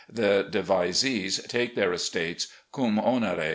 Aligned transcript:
The 0.11 0.47
devisees 0.49 1.37
take 1.47 1.75
their 1.75 1.93
estates 1.93 2.47
cum 2.73 2.97
onere.' 2.97 3.49